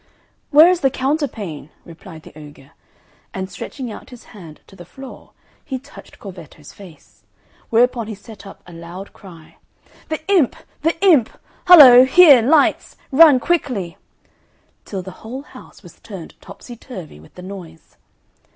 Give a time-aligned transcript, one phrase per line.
[0.49, 2.71] "Where is the counterpane?" replied the ogre;
[3.35, 7.21] and stretching out his hand to the floor he touched Corvetto's face;
[7.69, 9.57] whereupon he set up a loud cry,
[10.09, 10.55] "The imp!
[10.81, 11.29] the imp!
[11.67, 12.95] Hollo, here, lights!
[13.11, 13.97] Run quickly!"
[14.85, 17.95] till the whole house was turned topsy turvy with the noise.